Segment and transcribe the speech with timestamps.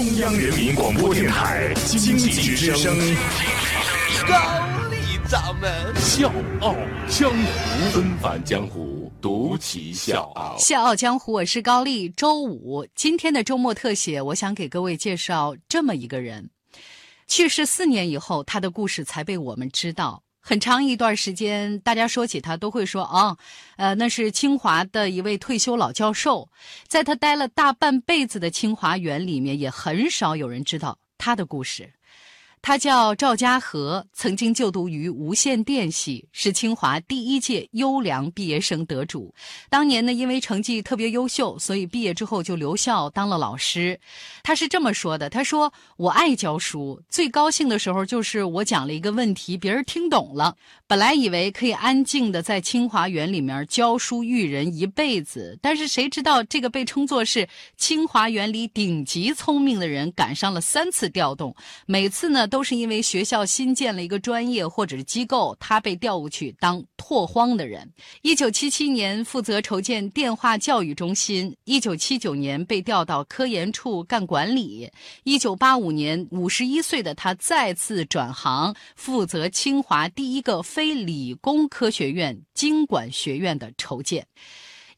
[0.00, 2.96] 中央人民广播电台经济之声，
[4.26, 4.96] 高丽
[5.28, 6.74] 掌门笑傲
[7.06, 10.56] 江湖，纷返江湖，独骑笑傲。
[10.58, 12.08] 笑傲江湖，我是高丽。
[12.08, 16.48] 周五，今天的周末特写，我想给各位介绍这么一个人。
[17.26, 20.22] 去世四年以后，他的故事才被我们知道。
[20.40, 23.36] 很长一段时间，大家说起他都会说：“啊，
[23.76, 26.48] 呃，那是清华的一位退休老教授。”
[26.88, 31.92] 在他待了大半辈子的清华园里面，也很少有人知道他的故事。
[32.62, 39.34] 他叫赵家和，曾经就读于无线电系，是清华第一届优良毕业生得主。
[39.70, 43.98] 当年呢，因为成绩特别优秀，所以毕业之后就留校当了老师。
[44.42, 50.54] 他是这么说的：“他说我爱教书，最高兴的时候就是我讲了一个问题，别人听懂了。
[50.86, 57.48] 本来以为可以安静的在清华园里面教书育人一辈子，但是谁知道这个被称作是
[57.78, 61.56] 清华园里顶级聪明的人，赶上了三次调动，
[61.86, 67.90] 每次呢。”都是因为学校新建了一个专业或者是机构，他被调过去当拓荒的人。
[68.22, 74.90] 一九七七年负责筹建电话教育中心，一九七九年被调到科研处干管理。
[75.22, 84.26] 一九八五年，五十一岁的他再次转行，负责清华第一个非理工科学院——经管学院的筹建。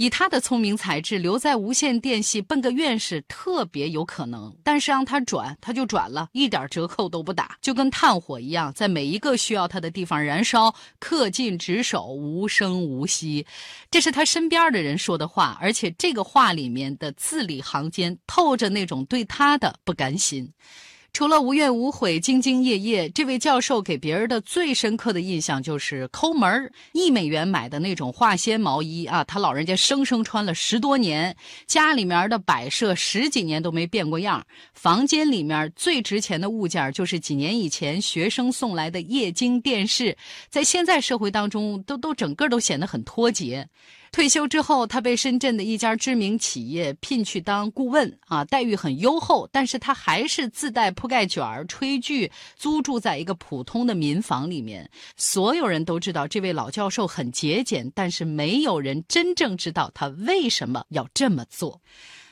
[0.00, 4.50] 以他的聪明才智，留在无线电系奔个院士特别有可能。
[4.64, 13.46] 但是让他转，他就转了，一点折扣都不打，就跟炭火一样，在每一个需要他的地方燃烧，恪尽职守，无声无息。
[13.90, 20.50] 这是他身边的人说的话，而且这个话里面的字里行间透着那种对他的不甘心。
[21.12, 26.72] 除了无怨无悔、兢兢业业，这位教授给别人的最深刻的印象就是抠门儿。
[26.92, 31.36] 一美元买的那种化纤毛衣啊，他老人家生生穿了十多年。
[31.66, 34.44] 家里面的摆设十几年都没变过样。
[34.72, 40.16] 房间里面最值钱的物件就是几年以前学生送来的液晶电视，
[40.48, 43.68] 在现在社会当中都都整个都显得很脱节。
[44.12, 54.90] 退休之后，他被深圳的一家知名企业聘去当顾问，啊，待遇很优厚，但是他还是自带铺盖卷儿、炊具，租住在一个普通的民房里面。
[55.16, 61.80] 所有人都知道这位老教授很节俭，但是没有人真正知道他为什么要这么做。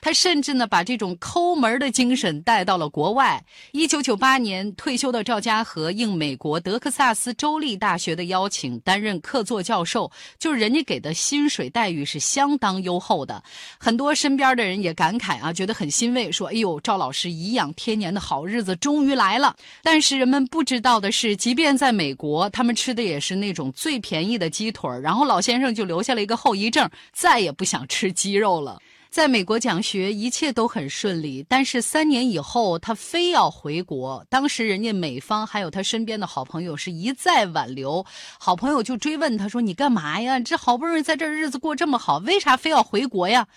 [0.01, 3.45] 他甚至呢，把这种抠门的精神带到了国外。
[3.73, 13.43] 一九九八年退休的赵家和应美国德克萨斯州立大学的邀请，担任客座教授，就是人家给的薪水待遇是相当优厚的。
[13.79, 28.79] 很多身边的人也感慨啊，觉得很欣慰，说：“哎呦，赵老师颐养天年的好日子终于来了。”但是人们不知道的是，即便在美国，他们吃的也是那种最便宜的鸡腿然后老先生就留下了一个后遗症，再也不想吃鸡肉了。
[29.11, 34.25] 在美国讲学一切都很顺利，但是三年以后他非要回国。
[34.29, 38.05] 当时人家美方还有他身边的好朋友是一再挽留，
[38.39, 40.39] 好朋友就追问他说：“你干嘛呀？
[40.39, 43.49] 这好不容易在这日子过这么好，为啥非要回国呀？”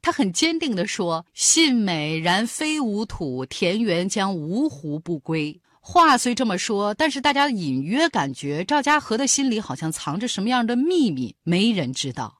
[0.00, 12.36] 他很坚定地说：“信美然非吾土，田园将芜湖不归。”话虽这么说，但是大家隐约感觉赵家和的心里好像藏着什么样的秘密，没人知道。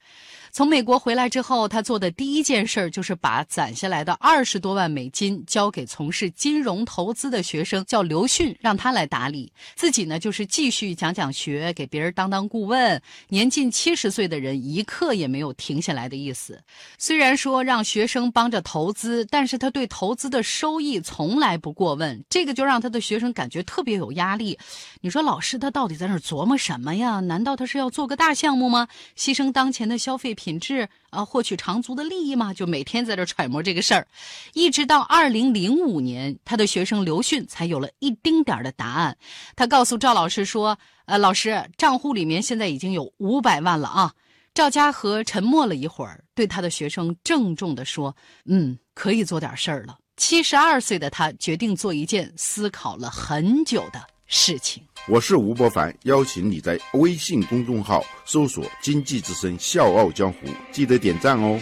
[0.51, 9.53] 从美国回来之后，他做的第一件事儿就是把攒下来的二十多万美金交给从事金融投资的学生，叫刘迅，让他来打理。
[9.77, 13.01] 自己呢，就是继续讲讲学，给别人当当顾问。
[13.29, 16.61] 年近七十岁的人，一刻也没有停下来的意思。
[16.99, 24.59] 虽然说让学生帮着投资，但是他对投资的收益从来不过问，这个就让他的学生感觉特别有压力。
[25.01, 27.21] 你说老师他到底在那琢磨什么呀？
[27.21, 28.89] 难道他是要做个大项目吗？
[29.17, 30.48] 牺牲当前的消费品？
[30.49, 32.55] 品质啊，获取长足的利益吗？
[32.55, 34.09] 就每天在这揣摩这个事儿，
[34.55, 39.15] 一直到二零零五年，他的学生刘迅才有了一丁点儿的答案。
[39.55, 44.15] 他告诉赵老师说：“呃，老师，账户里面现在已经有五百万了啊。”
[44.55, 48.17] 赵家和沉默了一会儿，对他的学生郑重地说
[48.49, 54.03] ：“嗯，可以做点事儿了。”七十二岁的他决定做一件思考了很久的。
[54.31, 60.41] 事情，我是吴伯凡，邀请你在微信公众号搜索“经济之声笑傲江湖”，
[60.71, 61.59] 记得点赞哦。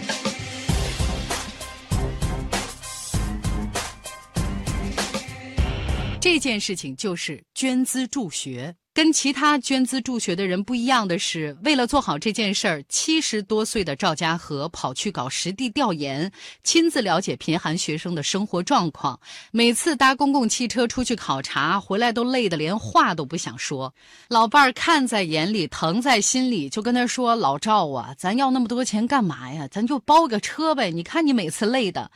[6.20, 8.75] 这件事情就是捐资助学。
[8.96, 16.32] 跟其他捐资助学的人不一样的是，为了做好这件事儿，七十多岁的赵家和跑去搞实地调研，
[16.64, 19.20] 亲自了解贫寒学生的生活状况。
[19.50, 23.93] 每次搭公共汽车出去考察，回来都累得连话都不想说。
[24.28, 29.69] 老伴儿看在眼里，疼在心里，就跟他说：“老赵啊，咱要那么多钱干嘛呀？
[29.70, 30.90] 咱就包个车呗。
[30.90, 32.10] 你看你每次累的。”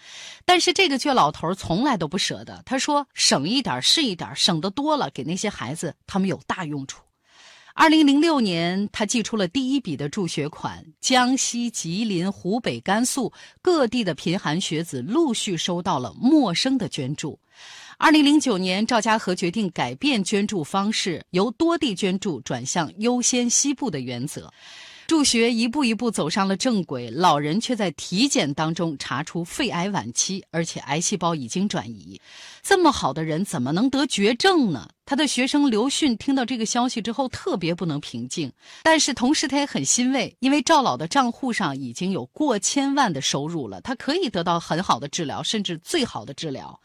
[0.46, 7.02] 但是这个倔老头从来都不舍得，他说：“省一点是一点，省得多了，给那些孩子他们有大用。”用处。
[7.74, 13.32] 二零零六年，他寄出了第一笔的助学款，江西、吉林、湖北、甘肃
[13.62, 17.38] 各地的贫寒学子陆续收到了陌生的捐助。
[17.96, 24.52] 二零零九年，赵家河决定改变捐助方式，由多地捐助转向优先西部的原则。
[25.10, 32.20] 助学一步一步走上了正轨，老人却在体检当中查出肺癌晚期，而且癌细胞已经转移。
[32.62, 34.88] 这么好的人怎么能得绝症呢？
[35.04, 38.52] 他的学生刘迅听到这个消息之后特别不能平静，
[38.84, 46.80] 但是同时他也很欣慰，因为赵老的账户上已经有过千万的收入了，他可以得到很好的治疗，甚至最好的治疗。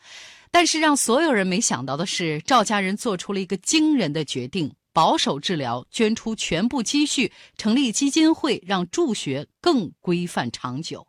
[0.49, 4.73] 但是让所有人没想到的是，赵家人做出了一个惊人的决定。
[4.95, 11.05] 保守治疗，捐出全部积蓄，成立基金会，让助学更规范长久。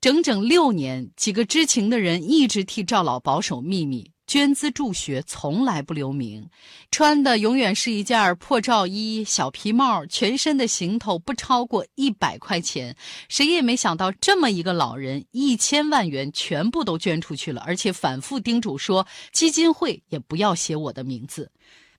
[0.00, 6.48] 整整六年，几个知情的人一直替赵老保守秘密，捐资助学从来不留名，
[6.92, 12.94] 穿的永远是一件破罩衣、小皮帽，全身的行头不超过一百块钱。
[13.28, 21.50] 谁也没想到，这么一个老人，一千万元全部都捐出去了，而且反复叮嘱说，基金会也不要写我的名字。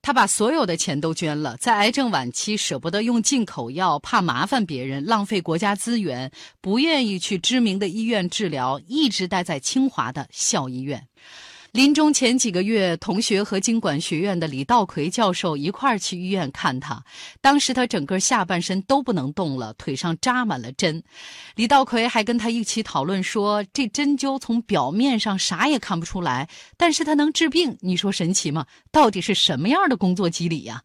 [0.01, 6.31] 他把所有的钱都捐了，在癌症晚期舍不得用进口药，怕麻烦别人，浪费国家资源，
[6.61, 11.07] 不愿意去知名的医院治疗，一直待在清华的校医院。
[11.79, 17.01] 临终前几个月，同学和经管学院的李道奎教授一块儿去医院看他。
[17.39, 21.01] 当时他整个下半身都不能动了，腿上扎满了针。
[21.55, 28.65] 李道奎还跟他一起讨论说：“这针灸从表面上啥也看不出来，但是他能治病，你说神奇吗？
[28.91, 30.81] 到底是什么样的工作机理呀？”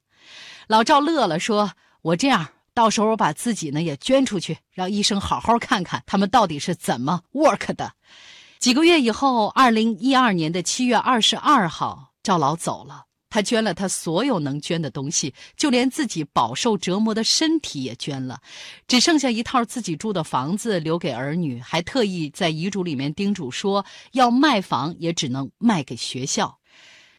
[0.68, 7.94] 老赵乐了，说：“我这样，到时候我把自己呢也捐出去，让医生好好看看他们到底是怎么 work 的。”
[8.64, 13.04] 几个月以后，二零一二年的七月二十二号，赵老走了。
[13.28, 18.40] 他捐了他所有能捐的东西，就连自己饱受折磨的身体也捐了，
[18.88, 26.58] 只剩下一套自己住的房子留给儿女，还特意在遗嘱里面叮嘱说，要卖房也只能卖给学校。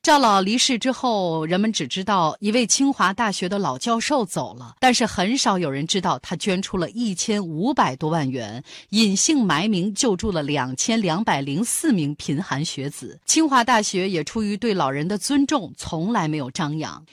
[0.05, 13.19] 赵老离世之后，人们只知道一位清华大学的老教授走了，但是很少有人知道他捐出了一千五百多万元，隐姓埋名救助了两千两百零四名贫寒学子。
[13.25, 17.03] 清华大学也出于对老人的尊重，从来没有张扬。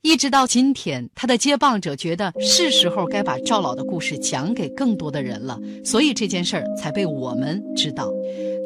[0.00, 8.10] 一直到今天，他的接棒者觉得是时候该把赵老的故事讲给更多的人了，所以这件事儿才被我们知道。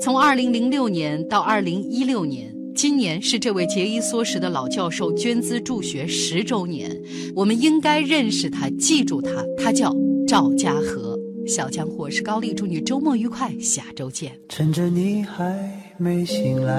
[0.00, 2.51] 从二零零六年到二零一六年。
[2.74, 6.90] 今年是这位节衣缩食的老教授捐资助学十周年，
[7.34, 9.94] 我们应该认识他，记住他，他叫
[10.26, 11.18] 赵家和。
[11.46, 14.32] 小江湖是高丽，祝你周末愉快，下周见。
[14.48, 15.54] 趁着你还
[15.98, 16.74] 没醒来，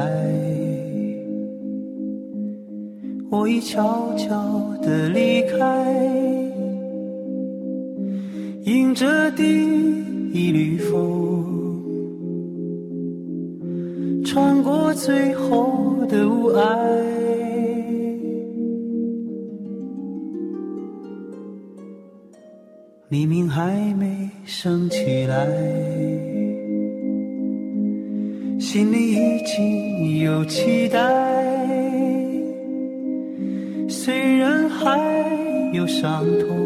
[3.30, 5.94] 我已悄悄地离开，
[8.64, 9.44] 迎着第
[10.34, 11.33] 一缕风。
[14.34, 16.58] 穿过最后的雾霭，
[23.10, 25.46] 黎明还没升起来，
[28.60, 30.98] 心里已经有期待。
[33.88, 35.00] 虽然还
[35.74, 36.58] 有伤痛，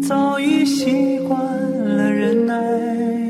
[0.00, 3.29] 早已习惯了忍耐。